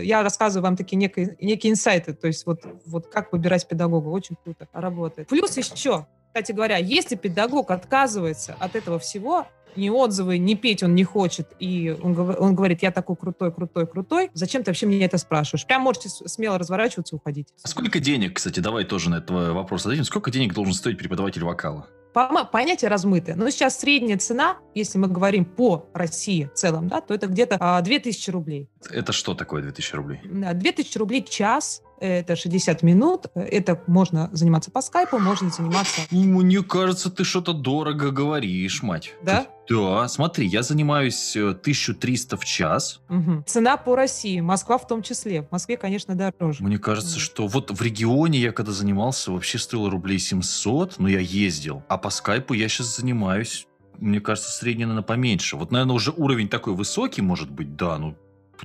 [0.00, 4.36] я рассказываю вам такие некие, некие инсайты, то есть вот, вот как выбирать педагога, очень
[4.44, 5.26] круто работает.
[5.26, 10.94] Плюс еще, кстати говоря, если педагог отказывается от этого всего, ни отзывы, ни петь он
[10.94, 15.04] не хочет, и он, он говорит, я такой крутой, крутой, крутой, зачем ты вообще мне
[15.04, 15.66] это спрашиваешь?
[15.66, 17.48] Прям можете смело разворачиваться и уходить.
[17.62, 20.04] А сколько денег, кстати, давай тоже на этот вопрос ответим.
[20.04, 21.88] Сколько денег должен стоить преподаватель вокала?
[22.12, 23.36] Понятие размытое.
[23.36, 27.56] Но сейчас средняя цена, если мы говорим по России в целом, да, то это где-то
[27.60, 28.68] а, 2000 рублей.
[28.90, 30.20] Это что такое 2000 рублей?
[30.24, 36.00] Да, 2000 рублей час, это 60 минут, это можно заниматься по скайпу, можно заниматься...
[36.10, 39.14] Мне кажется, ты что-то дорого говоришь, мать.
[39.22, 39.46] Да?
[39.68, 43.02] Да, смотри, я занимаюсь э, 1300 в час.
[43.08, 43.44] Мгм.
[43.46, 45.42] Цена по России, Москва в том числе.
[45.42, 46.62] В Москве, конечно, дороже.
[46.64, 47.20] Мне кажется, Мгм.
[47.20, 51.82] что вот в регионе я когда занимался, вообще стоило рублей 700, но я ездил.
[51.88, 53.66] А по скайпу я сейчас занимаюсь,
[53.98, 55.56] мне кажется, средний, наверное, поменьше.
[55.56, 58.16] Вот, наверное, уже уровень такой высокий, может быть, да, ну,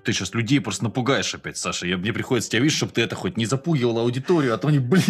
[0.01, 1.87] ты сейчас людей просто напугаешь опять, Саша.
[1.87, 4.79] Я, мне приходится тебя видеть, чтобы ты это хоть не запугивал аудиторию, а то они,
[4.79, 5.03] блин.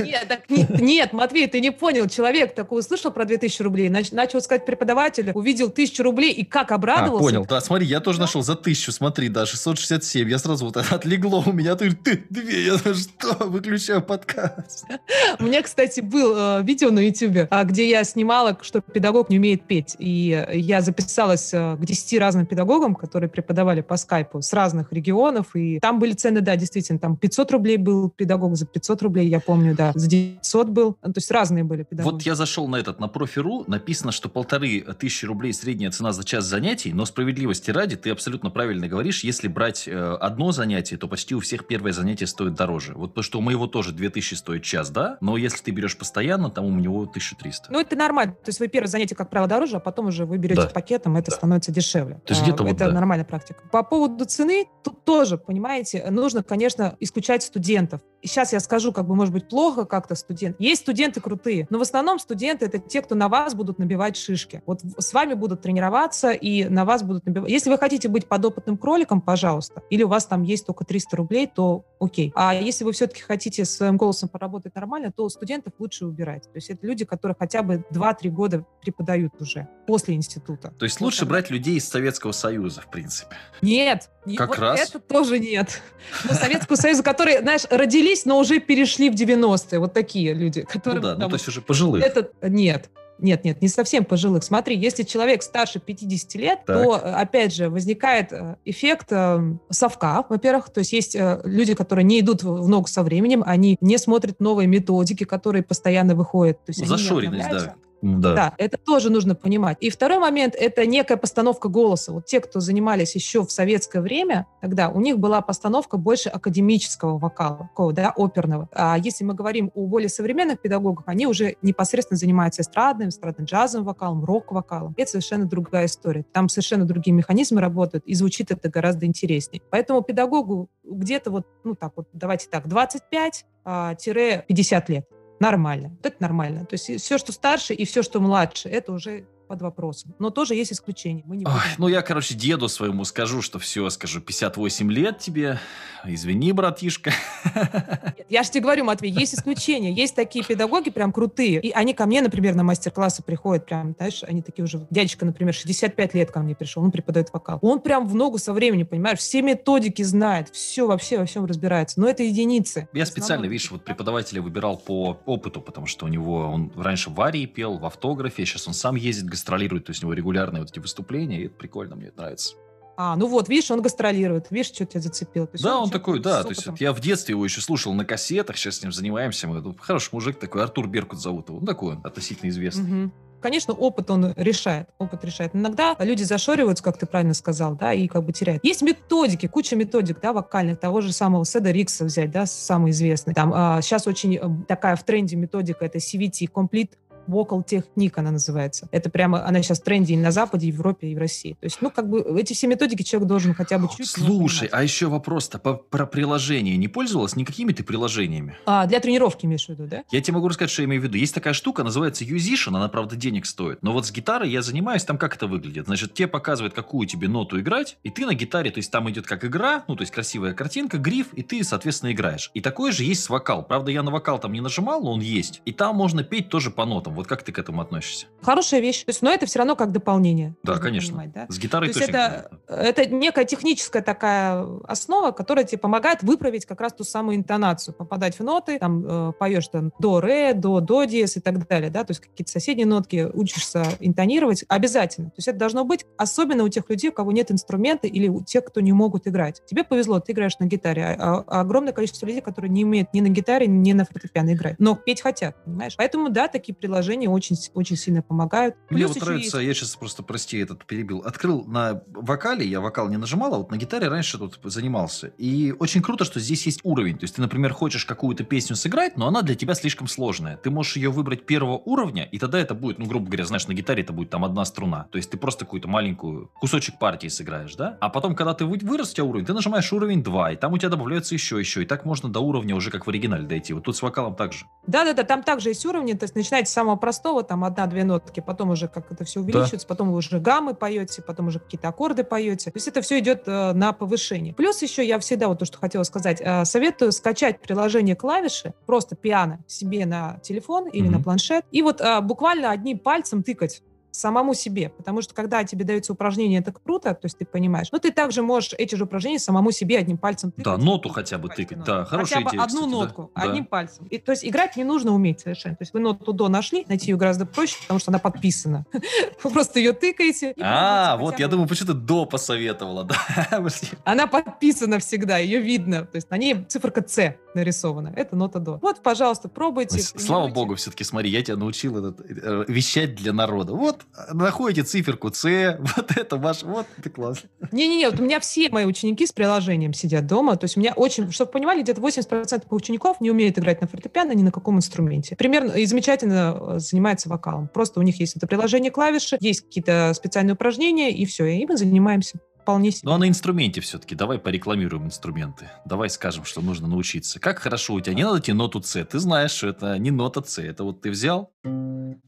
[0.00, 2.08] Нет, так не- нет, Матвей, ты не понял.
[2.08, 6.72] Человек такой услышал про 2000 рублей, нач- начал сказать преподавателю, увидел 1000 рублей и как
[6.72, 7.24] А, обрадовался.
[7.24, 11.42] понял, да, смотри, я тоже нашел за тысячу, смотри, да, 667, я сразу вот отлегло
[11.46, 14.84] у меня, ты, ты, две, я что, выключаю подкаст.
[15.38, 19.38] У меня, кстати, был э, видео на YouTube, а, где я снимала, что педагог не
[19.38, 19.96] умеет петь.
[19.98, 24.25] И э, я записалась э, к 10 разным педагогам, которые преподавали по скайпу.
[24.26, 28.56] Скайпу с разных регионов, и там были цены, да, действительно, там 500 рублей был педагог
[28.56, 32.12] за 500 рублей, я помню, да, за 900 был, ну, то есть разные были педагоги.
[32.14, 36.24] Вот я зашел на этот, на профи.ру, написано, что полторы тысячи рублей средняя цена за
[36.24, 41.08] час занятий, но справедливости ради, ты абсолютно правильно говоришь, если брать э, одно занятие, то
[41.08, 42.94] почти у всех первое занятие стоит дороже.
[42.94, 46.50] Вот потому что у моего тоже 2000 стоит час, да, но если ты берешь постоянно,
[46.50, 47.68] там у него 1300.
[47.70, 50.38] Ну, это нормально, то есть вы первое занятие, как правило, дороже, а потом уже вы
[50.38, 50.68] берете Да.
[50.68, 51.36] пакетом, это Да.
[51.36, 52.16] становится дешевле.
[52.26, 52.92] То есть А, где-то вот Это да.
[52.92, 53.62] нормальная практика.
[53.70, 58.00] По поводу цены, тут тоже, понимаете, нужно, конечно, исключать студентов.
[58.26, 60.56] И сейчас я скажу, как бы, может быть, плохо как-то студент.
[60.58, 64.64] Есть студенты крутые, но в основном студенты это те, кто на вас будут набивать шишки.
[64.66, 67.48] Вот с вами будут тренироваться и на вас будут набивать.
[67.48, 71.46] Если вы хотите быть подопытным кроликом, пожалуйста, или у вас там есть только 300 рублей,
[71.46, 72.32] то окей.
[72.34, 76.42] А если вы все-таки хотите своим голосом поработать нормально, то студентов лучше убирать.
[76.46, 80.74] То есть это люди, которые хотя бы 2-3 года преподают уже после института.
[80.76, 83.36] То есть лучше брать людей из Советского Союза, в принципе.
[83.62, 84.10] Нет.
[84.24, 84.80] не- Как вот раз.
[84.80, 85.80] Это тоже нет.
[86.24, 89.78] Ну, Советского Союза, которые, знаешь, родились, но уже перешли в 90-е.
[89.78, 91.02] Вот такие люди, Ну которые...
[91.02, 92.02] да, ну то есть уже пожилых.
[92.04, 92.90] это нет.
[93.18, 94.44] Нет, нет, не совсем пожилых.
[94.44, 96.82] Смотри, если человек старше 50 лет, Так.
[96.82, 100.68] то, э, опять же, возникает э, эффект э, совка, во-первых.
[100.70, 104.66] То есть есть люди, которые не идут в ногу со временем, они не смотрят новые
[104.66, 106.62] методики, которые постоянно выходят.
[106.64, 107.74] То есть Зашоренность, да.
[108.02, 108.34] Да.
[108.34, 109.78] Да, это тоже нужно понимать.
[109.80, 112.12] И второй момент– это некая постановка голоса.
[112.12, 117.18] Вот те, кто занимались еще в советское время, тогда у них была постановка больше академического
[117.18, 118.68] вокала, такого, да, оперного.
[118.72, 124.24] А если мы говорим о более современных педагогах, они уже непосредственно занимаются эстрадным, эстрадно-джазовым вокалом,
[124.24, 124.94] рок-вокалом.
[124.96, 126.24] Это совершенно другая история.
[126.32, 129.62] Там совершенно другие механизмы работают, и звучит это гораздо интереснее.
[129.70, 135.06] Поэтому педагогу где-то вот, ну так вот, давайте так, 25-50 лет.
[135.38, 135.90] Нормально.
[135.90, 136.64] Вот это нормально.
[136.64, 140.14] То есть все, что старше и все, что младше, это уже под вопросом.
[140.18, 141.22] Но тоже есть исключения.
[141.26, 145.58] Мы не Ой, ну, я, короче, деду своему скажу, что все, скажу, 58 лет тебе.
[146.04, 147.12] Извини, братишка.
[147.54, 149.92] Нет, Я же тебе говорю, Матвей, есть исключения.
[149.92, 151.60] Есть такие педагоги прям крутые.
[151.60, 154.86] И они ко мне, например, на мастер-классы приходят прям, знаешь, они такие уже...
[154.90, 157.58] Дядечка, например, 65 лет ко мне пришел, он преподает вокал.
[157.62, 162.00] Он прям в ногу со временем, понимаешь, все методики знает, все вообще во всем разбирается.
[162.00, 162.88] Но это единицы.
[162.92, 167.20] Я специально, видишь, вот преподавателя выбирал по опыту, потому что у него, он раньше в
[167.20, 170.70] Арии пел, в автографе, сейчас он сам ездит, гастролирует, то есть у него регулярные вот
[170.70, 172.56] эти выступления, и это прикольно, мне это нравится.
[172.96, 174.46] А, ну вот, видишь, он гастролирует.
[174.50, 175.46] Видишь, что тебя зацепило.
[175.62, 178.56] Да, он человек такой, да, то есть я в детстве его еще слушал на кассетах,
[178.56, 181.96] сейчас с ним занимаемся, мы, ну, хороший мужик такой, Артур Беркут зовут его, он такой,
[181.96, 182.84] он относительно известный.
[182.84, 183.12] Мгм.
[183.40, 185.54] Конечно, опыт он решает, опыт решает.
[185.54, 188.64] Иногда люди зашориваются, как ты правильно сказал, да, и как бы теряют.
[188.64, 193.34] Есть методики, куча методик, да, вокальных, того же самого Седа Рикса взять, да, самый известный.
[193.34, 196.92] Там а, сейчас очень э, такая в тренде методика, это CVT, Complete
[197.26, 198.88] Vocal Technique она называется.
[198.92, 201.54] Это прямо, она сейчас в тренде и на Западе, и в Европе, и в России.
[201.60, 204.68] То есть, ну, как бы эти все методики человек должен хотя бы чуть-чуть ну, Слушай,
[204.72, 206.76] а еще вопрос-то по, про приложение.
[206.76, 208.56] Не пользовалась никакими ты приложениями?
[208.66, 210.04] А, для тренировки имеешь в виду, да?
[210.10, 211.16] Я тебе могу рассказать, что я имею в виду.
[211.16, 213.82] Есть такая штука, называется Musician, она, правда, денег стоит.
[213.82, 215.86] Но вот с гитарой я занимаюсь, там как это выглядит?
[215.86, 219.26] Значит, тебе показывает, какую тебе ноту играть, и ты на гитаре, то есть там идет
[219.26, 222.50] как игра, ну, то есть красивая картинка, гриф, и ты, соответственно, играешь.
[222.54, 223.64] И такое же есть с вокал.
[223.64, 225.62] Правда, я на вокал там не нажимал, но он есть.
[225.64, 227.15] И там можно петь тоже по нотам.
[227.16, 228.26] Вот как ты к этому относишься?
[228.42, 229.04] Хорошая вещь.
[229.04, 230.54] То есть, но это все равно как дополнение.
[230.62, 231.10] Да, конечно.
[231.10, 231.46] понимать, да?
[231.48, 236.80] С гитарой То есть это, это некая техническая такая основа, которая тебе помогает выправить как
[236.80, 241.04] раз ту самую интонацию, попадать в ноты, там э, поешь там до, ре, до, до
[241.04, 245.28] диез и так далее, да, то есть какие-то соседние нотки учишься интонировать обязательно.
[245.30, 248.42] То есть это должно быть особенно у тех людей, у кого нет инструмента или у
[248.42, 249.62] тех, кто не могут играть.
[249.66, 253.20] Тебе повезло, ты играешь на гитаре, а, а огромное количество людей, которые не умеют ни
[253.20, 255.94] на гитаре, ни на фортепиано играть, но петь хотят, понимаешь?
[255.96, 258.74] Поэтому, да, такие приложения очень, с- очень сильно помогают.
[258.90, 261.20] Мне Плюс вот еще нравится, я сейчас просто, прости, этот перебил.
[261.24, 265.28] Открыл на вокале, я вокал не нажимал, а вот на гитаре раньше тут занимался.
[265.38, 267.18] И очень круто, что здесь есть уровень.
[267.18, 270.56] То есть ты, например, хочешь какую-то песню сыграть, но она для тебя слишком сложная.
[270.56, 273.74] Ты можешь ее выбрать первого уровня, и тогда это будет, ну, грубо говоря, знаешь, на
[273.74, 275.06] гитаре это будет там одна струна.
[275.12, 277.96] То есть ты просто какую-то маленькую кусочек партии сыграешь, да?
[278.00, 280.72] А потом, когда ты вы- вырос у тебя уровень, ты нажимаешь уровень 2, и там
[280.72, 281.82] у тебя добавляется еще, еще.
[281.82, 283.72] И так можно до уровня уже как в оригинале дойти.
[283.72, 284.64] Вот тут с вокалом так же.
[284.86, 288.70] Да-да-да, там также есть уровни, то есть начинаете с самого простого, там одна-две нотки, потом
[288.70, 292.70] уже как это все увеличивается, потом вы уже гаммы поете, потом уже какие-то аккорды поете.
[292.70, 294.54] То есть это все идет э, на повышение.
[294.54, 299.16] Плюс еще я всегда, вот то, что хотела сказать, э, советую скачать приложение клавиши, просто
[299.16, 301.24] пиано себе на телефон или на Мгм.
[301.24, 303.82] планшет, и вот э, буквально одним пальцем тыкать
[304.16, 307.98] самому себе, потому что когда тебе даются упражнения, это круто, то есть ты понимаешь, но
[307.98, 310.64] ты также можешь эти же упражнения самому себе одним пальцем тыкать.
[310.64, 313.42] Да, ноту хотя бы тыкать, да, хорошая хотя бы идея, одну кстати, нотку, да.
[313.42, 314.06] одним пальцем.
[314.06, 315.76] И, то есть играть не нужно уметь совершенно.
[315.76, 318.86] То есть вы ноту до нашли, найти ее гораздо проще, потому что она подписана.
[319.42, 320.54] Вы просто ее тыкаете.
[320.60, 321.52] А, вот, я бы.
[321.52, 323.16] думаю, почему ты до посоветовала, да?
[324.04, 326.04] Она подписана всегда, ее видно.
[326.04, 328.12] То есть на ней циферка С нарисована.
[328.14, 328.78] Это нота до.
[328.78, 329.98] Вот, пожалуйста, пробуйте.
[329.98, 333.74] Слава богу, все-таки, смотри, я тебя научил этот, э, вещать для народа.
[333.74, 335.44] Вот, находите циферку С,
[335.96, 337.48] вот это ваш, вот, это классно.
[337.72, 340.56] Не-не-не, вот у меня все мои ученики с приложением сидят дома.
[340.56, 344.32] То есть у меня очень, чтобы понимали, где-то 80% учеников не умеют играть на фортепиано
[344.32, 345.36] ни на каком инструменте.
[345.36, 347.68] Примерно и замечательно э, занимается вокалом.
[347.68, 351.76] Просто у них есть это приложение клавиши, есть какие-то специальные упражнения, и все, и мы
[351.76, 353.02] занимаемся вполне себе.
[353.04, 354.16] Ну, а на инструменте все-таки.
[354.16, 355.70] Давай порекламируем инструменты.
[355.84, 357.38] Давай скажем, что нужно научиться.
[357.38, 358.14] Как хорошо у тебя.
[358.14, 359.04] Не надо тебе ноту С.
[359.04, 360.58] Ты знаешь, что это не нота С.
[360.60, 361.52] Это вот ты взял.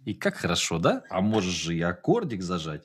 [0.05, 1.03] И как хорошо, да?
[1.11, 2.85] А можешь же и аккордик зажать.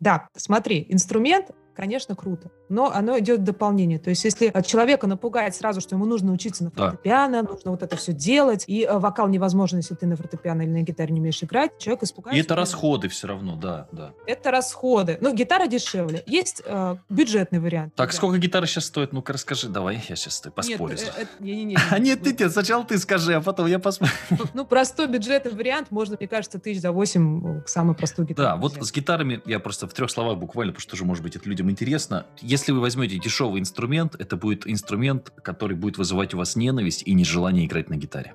[0.00, 3.98] Да, смотри, инструмент, конечно, круто, но оно идет в дополнение.
[3.98, 6.90] То есть, если э, человека напугает сразу, что ему нужно учиться на Да.
[6.90, 10.70] фортепиано, нужно вот это все делать, и э, вокал невозможно, если ты на фортепиано или
[10.70, 12.38] на гитаре не умеешь играть, человек испугается.
[12.38, 14.12] И это расходы все равно, да, да.
[14.26, 15.18] Это расходы.
[15.20, 16.22] Ну, гитара дешевле.
[16.26, 17.94] Есть э, бюджетный вариант.
[17.94, 18.16] Так, ребят.
[18.16, 19.12] сколько гитара сейчас стоит?
[19.12, 19.68] Ну-ка, расскажи.
[19.68, 20.96] Давай, я сейчас поспорю.
[20.96, 21.76] Нет, э, э, не-не-не.
[21.90, 24.16] А нет, ты, ты, сначала ты скажи, а потом я посмотрю.
[24.30, 28.48] Ну, Ну, простой бюджетный вариант можно, мне кажется, тысяч за восемь самую простую гитару.
[28.48, 31.36] Да, вот с гитарами я просто в трех словах буквально, потому что тоже, может быть,
[31.36, 32.26] это людям интересно.
[32.40, 37.14] Если вы возьмете дешевый инструмент, это будет инструмент, который будет вызывать у вас ненависть и
[37.14, 38.34] нежелание играть на гитаре.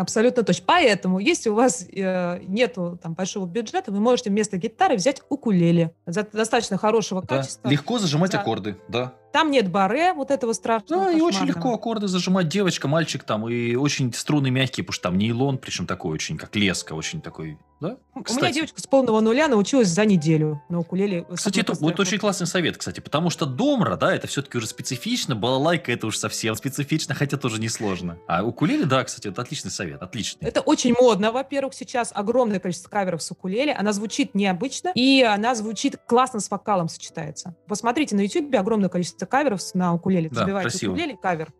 [0.00, 0.64] Абсолютно точно.
[0.66, 5.94] Поэтому, если у вас э, нету там большого бюджета, вы можете вместо гитары взять укулеле.
[6.06, 7.38] За достаточно хорошего Да.
[7.38, 7.68] качества.
[7.68, 8.40] Легко зажимать Да.
[8.40, 9.14] аккорды, да.
[9.32, 11.04] Там нет баре, вот этого страшного.
[11.06, 11.46] Да, и очень кошмарного.
[11.58, 15.86] легко аккорды зажимать девочка, мальчик там, и очень струны мягкие, потому что там нейлон, причем
[15.86, 17.98] такой очень, как леска, очень такой, да?
[18.14, 18.54] У меня Кстати.
[18.54, 21.26] девочка с полного нуля научилась за неделю на укулеле.
[21.34, 25.36] Кстати, это вот очень классный совет, кстати, потому что домра, да, это все-таки уже специфично,
[25.36, 28.16] балалайка это уж совсем специфично, хотя тоже несложно.
[28.26, 30.48] А укулеле, да, кстати, это отличный совет, отличный.
[30.48, 35.54] Это очень модно, во-первых, сейчас огромное количество каверов с укулеле, она звучит необычно, и она
[35.54, 37.56] звучит классно с вокалом сочетается.
[37.68, 40.28] Посмотрите на YouTube огромное количество каверов на укулеле.
[40.30, 40.92] Да, Забивайте красиво.
[40.92, 41.52] укулеле, кавер.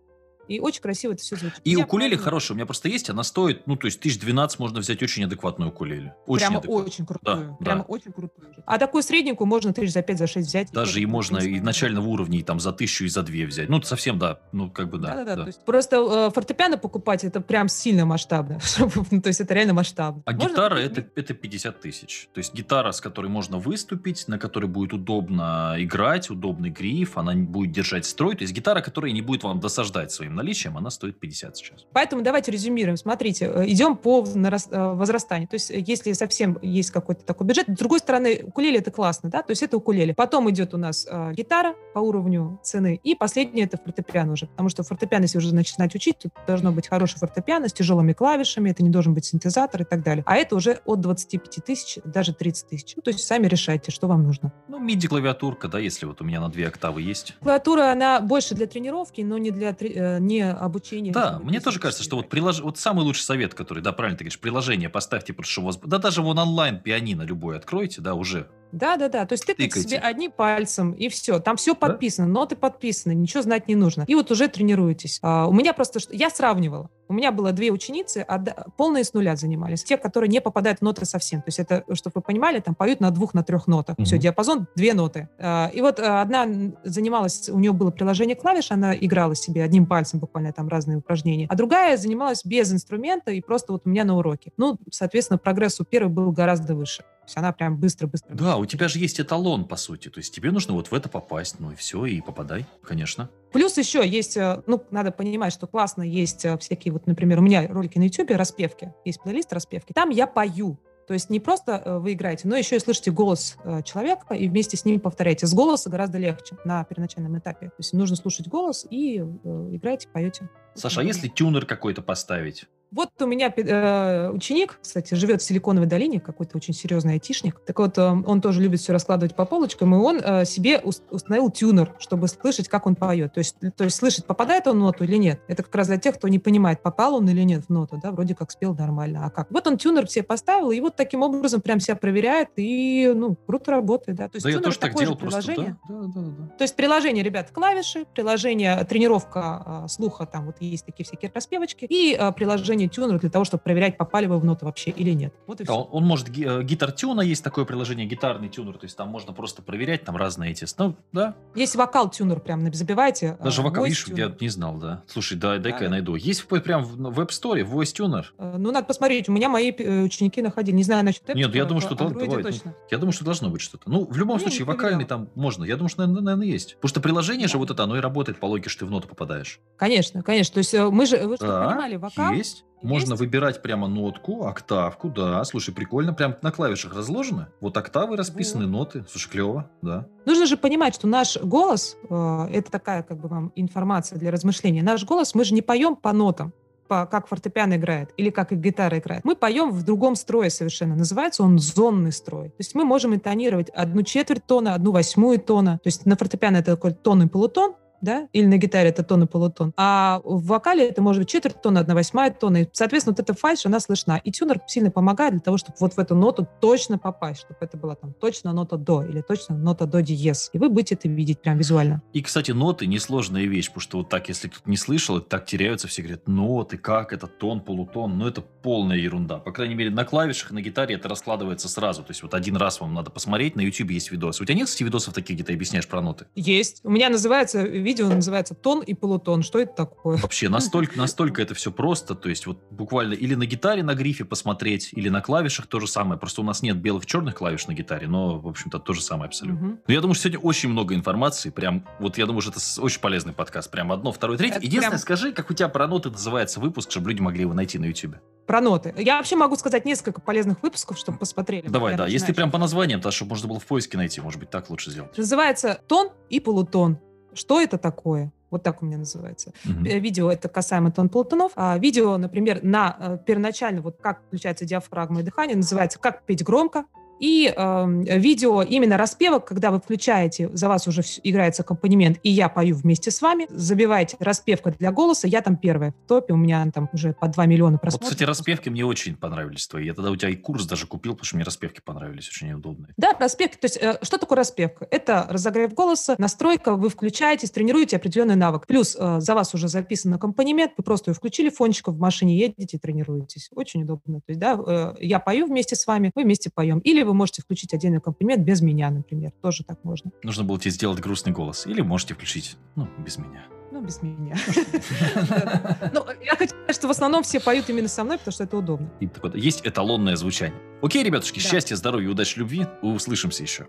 [0.48, 1.60] И очень красиво это все звучит.
[1.64, 4.58] И Я укулеле хорошая, у меня просто есть, она стоит, ну, то есть, тысяч 12
[4.58, 6.14] можно взять очень адекватную укулеле.
[6.26, 6.86] Очень Прямо адекватную.
[6.86, 7.36] очень крутую.
[7.36, 7.86] Да, прямо да.
[7.88, 8.54] очень крутую.
[8.64, 10.72] А такую средненькую можно тысяч за 5, за 6 взять.
[10.72, 13.68] Даже и в можно и начального уровня, и там за тысячу, и за две взять.
[13.68, 15.08] Ну, совсем, да, ну, как бы, да.
[15.08, 15.36] Да-да-да.
[15.36, 15.42] да.
[15.42, 18.60] то есть Просто э, фортепиано покупать это прям сильно масштабно.
[19.10, 20.22] ну, то есть это реально масштабно.
[20.24, 22.28] А Можно гитара купить это, это 50 тысяч.
[22.32, 27.34] То есть гитара, с которой можно выступить, на которой будет удобно играть, удобный гриф, она
[27.34, 28.36] будет держать строй.
[28.36, 31.86] То есть гитара, которая не будет вам досаждать своим наличием, она стоит 50 сейчас.
[31.92, 32.96] Поэтому давайте резюмируем.
[32.96, 35.48] Смотрите, э, идем по э, возрастанию.
[35.48, 37.66] То есть э, если совсем есть какой-то такой бюджет.
[37.68, 39.42] С другой стороны, укулеле это классно, да?
[39.42, 40.14] То есть это укулеле.
[40.14, 43.00] Потом идет у нас э, гитара по уровню цены.
[43.02, 44.46] И последнее это фортепиано уже.
[44.46, 48.70] Потому что фортепиано, если уже начинать учить, то должно быть хорошее фортепиано с тяжелыми клавишами.
[48.70, 50.24] Это не должен быть синтезатор и так далее.
[50.26, 52.94] А это уже от 25 тысяч, даже 30 тысяч.
[52.96, 54.52] Ну, то есть сами решайте, что вам нужно.
[54.68, 57.34] Ну, MIDI-клавиатурка, да, если вот у меня на две октавы есть.
[57.40, 61.12] Клавиатура, она больше для тренировки, но не для э, не обучения.
[61.12, 62.60] Да, мне тоже кажется, что вот прилож...
[62.60, 65.78] вот самый лучший совет, который, да, правильно ты говоришь, приложение поставьте, просто чтобы у вас...
[65.78, 68.48] Да даже вон онлайн пианино любое откройте, да, уже.
[68.72, 69.26] Да, да, да.
[69.26, 69.88] То есть тыкайте Тыкайте.
[69.88, 71.38] себе одним пальцем, и все.
[71.40, 71.80] Там все Да?
[71.88, 74.04] подписано, ноты подписаны, ничего знать не нужно.
[74.06, 75.18] И вот уже тренируетесь.
[75.22, 76.00] А, у меня просто...
[76.10, 76.90] Я сравнивала.
[77.08, 79.84] У меня было две ученицы, одна- полные с нуля занимались.
[79.84, 81.40] Те, которые не попадают в ноты совсем.
[81.40, 83.96] То есть это, чтобы вы понимали, там поют на двух, на трех нотах.
[84.04, 84.22] Все, Мгм.
[84.22, 85.28] диапазон, две ноты.
[85.38, 86.46] А, и вот а, одна
[86.82, 91.46] занималась, у нее было приложение клавиш, она играла себе одним пальцем буквально там разные упражнения.
[91.48, 94.52] А другая занималась без инструмента и просто вот у меня на уроке.
[94.56, 97.04] Ну, соответственно, прогресс у первой был гораздо выше.
[97.26, 100.08] То есть она прям быстро-быстро Да, у тебя же есть эталон, по сути.
[100.08, 103.28] То есть тебе нужно вот в это попасть, ну и все, и попадай, конечно.
[103.52, 107.42] Плюс еще есть, э, ну, надо понимать, что классно есть э, всякие, вот, например, у
[107.42, 110.78] меня ролики на YouTube, распевки, есть плейлист распевки, там я пою.
[111.08, 114.76] То есть не просто э, вы играете, но еще и слышите голос человека и вместе
[114.76, 115.48] с ним повторяете.
[115.48, 117.70] С голоса гораздо легче на первоначальном этапе.
[117.70, 120.48] То есть нужно слушать голос и играете, поете.
[120.76, 122.66] Саша, а если тюнер какой-то поставить?
[122.92, 127.58] Вот у меня э, ученик, кстати, живет в Силиконовой долине, какой-то очень серьезный айтишник.
[127.66, 131.02] Так вот, э, он тоже любит все раскладывать по полочкам, и он э, себе ус-
[131.10, 133.34] установил тюнер, чтобы слышать, как он поет.
[133.34, 135.40] То есть, то есть слышать, попадает он в ноту или нет.
[135.48, 138.12] Это как раз для тех, кто не понимает, попал он или нет в ноту, да,
[138.12, 139.50] вроде как спел нормально, а как.
[139.50, 143.72] Вот он тюнер себе поставил, и вот таким образом прям себя проверяет, и, ну, круто
[143.72, 144.28] работает, да.
[144.28, 145.42] То есть Да, я тюнер тоже так такое же делал просто.
[145.42, 145.76] приложение.
[145.88, 146.46] Да, да, да, да.
[146.56, 151.84] То есть приложение, ребят, клавиши, приложение тренировка а, слуха, там вот есть такие всякие распевочки,
[151.86, 155.34] и а, приложение тюнер для того, чтобы проверять, попали вы в ноты вообще или нет.
[155.46, 155.80] Вот и Да, все.
[155.82, 159.32] он, он может, э, гитар тюна есть такое приложение, гитарный тюнер, то есть там можно
[159.32, 163.36] просто проверять там разные эти, ну, да, Есть вокал-тюнер, прям наб- забивайте.
[163.42, 165.02] даже а, вокал, voice видишь, я не знал, да.
[165.06, 165.90] Слушай, да, дай-ка я Да.
[165.96, 166.14] найду.
[166.16, 168.24] Есть прям в App Store Voice Tuner?
[168.38, 169.28] Э, Ну, надо посмотреть.
[169.28, 170.74] У меня мои э, ученики находили.
[170.76, 172.74] Не знаю насчет App Нет, я думаю, что Android давай, ну, точно.
[172.90, 173.88] Я думаю, что должно быть что-то.
[173.90, 175.64] Ну, в любом случае, вокальный там можно.
[175.64, 176.74] Я думаю, что, наверное, есть.
[176.76, 179.08] Потому что приложение же вот это, оно и работает по логике, что ты в ноту
[179.08, 179.60] попадаешь.
[179.76, 180.55] Конечно, конечно.
[180.56, 182.64] То есть э, мы же, вы что Да, понимали, вокал Есть.
[182.80, 183.20] Можно Есть?
[183.20, 185.44] выбирать прямо нотку, октавку, да.
[185.44, 186.14] Слушай, прикольно.
[186.14, 187.50] Прям на клавишах разложено.
[187.60, 189.04] Вот октавы расписаны, ноты.
[189.06, 190.06] Слушай, клево, да.
[190.24, 194.82] Нужно же понимать, что наш голос, э, это такая как бы вам информация для размышления.
[194.82, 196.54] Наш голос, мы же не поем по нотам,
[196.88, 199.26] по, как фортепиано играет или как и гитара играет.
[199.26, 200.96] Мы поем в другом строе совершенно.
[200.96, 202.48] Называется он зонный строй.
[202.48, 205.80] То есть мы можем интонировать одну четверть тона, одну восьмую тона.
[205.82, 209.24] То есть на фортепиано это такой тон и полутон, да, или на гитаре это тон
[209.24, 209.72] и полутон.
[209.76, 212.62] А в вокале это может быть четверть тона, одна восьмая тона.
[212.62, 214.20] И, соответственно, вот эта фальшь, она слышна.
[214.24, 217.76] И тюнер сильно помогает для того, чтобы вот в эту ноту точно попасть, чтобы это
[217.76, 220.50] была там точно нота до или точно нота до диез.
[220.52, 222.02] И вы будете это видеть прям визуально.
[222.12, 225.46] И, кстати, ноты несложная вещь, потому что вот так, если кто-то не слышал, это так
[225.46, 229.38] теряются, все говорят, ноты, как это, тон, полутон, ну это полная ерунда.
[229.38, 232.02] По крайней мере, на клавишах, на гитаре это раскладывается сразу.
[232.02, 234.42] То есть вот один раз вам надо посмотреть, на YouTube есть видосы.
[234.42, 236.26] У тебя нет, кстати, видосов таких, где ты объясняешь про ноты?
[236.34, 236.80] Есть.
[236.84, 239.42] У меня называется, видео называется тон и полутон.
[239.42, 240.18] Что это такое?
[240.18, 244.24] Вообще, настолько, настолько это все просто, то есть вот буквально или на гитаре на грифе
[244.24, 246.18] посмотреть, или на клавишах то же самое.
[246.18, 249.28] Просто у нас нет белых черных клавиш на гитаре, но, в общем-то, то же самое
[249.28, 249.66] абсолютно.
[249.66, 249.80] Мгм.
[249.86, 251.50] Но я думаю, что сегодня очень много информации.
[251.50, 253.70] Прям, вот я думаю, что это очень полезный подкаст.
[253.70, 254.56] Прям одно, второе, третье.
[254.56, 257.54] Это Единственное, прям- скажи, как у тебя про ноты называется выпуск, чтобы люди могли его
[257.54, 258.16] найти на YouTube.
[258.46, 258.94] Про ноты.
[258.96, 261.68] Я вообще могу сказать несколько полезных выпусков, чтобы посмотрели.
[261.68, 262.04] Давай, да.
[262.04, 262.36] Если начинающих.
[262.36, 265.16] прям по названиям, то чтобы можно было в поиске найти, может быть, так лучше сделать.
[265.16, 266.98] Называется тон и полутон.
[267.36, 268.32] Что это такое?
[268.50, 269.52] Вот так у меня называется.
[269.64, 271.52] Э, Видео это касаемо тон полутонов.
[271.56, 276.42] А видео, например, на э, первоначально, вот как включается диафрагма и дыхание, называется «Как петь
[276.42, 276.86] громко».
[277.20, 282.48] И эм, видео именно распевок, когда вы включаете, за вас уже играется аккомпанемент, и я
[282.48, 286.70] пою вместе с вами, забивайте распевка для голоса, я там первая в топе, у меня
[286.74, 288.10] там уже по 2 миллиона Вот, просмотров.
[288.10, 289.86] кстати, распевки мне очень понравились твои.
[289.86, 292.92] Я тогда у тебя и курс даже купил, потому что мне распевки понравились, очень удобные.
[292.96, 293.56] Да, распевки.
[293.56, 294.86] То есть, э, что такое распевка?
[294.90, 298.66] Это разогрев голоса, настройка, вы включаетесь, тренируете определенный навык.
[298.66, 302.78] Плюс э, за вас уже записан аккомпанемент, вы просто его включили фончиком, в машине едете
[302.78, 303.48] тренируетесь.
[303.54, 304.18] Очень удобно.
[304.18, 306.78] То есть, да, э, я пою вместе с вами, мы вместе поем.
[306.80, 309.32] Или вы можете включить отдельный аккомпанемент без меня, например.
[309.42, 310.10] Тоже так можно.
[310.22, 311.66] Нужно было тебе сделать грустный голос.
[311.66, 313.46] Или можете включить, ну, без меня.
[313.72, 314.36] Ну, без меня.
[315.92, 318.56] Ну, я хочу сказать, что в основном все поют именно со мной, потому что это
[318.56, 318.90] удобно.
[319.34, 320.58] Есть эталонное звучание.
[320.82, 322.66] Окей, ребятушки, счастья, здоровья, удачи, любви.
[322.82, 323.66] Услышимся еще.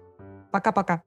[0.51, 1.03] Пока-пока.